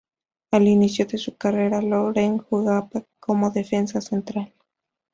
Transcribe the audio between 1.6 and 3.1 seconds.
Loren jugaba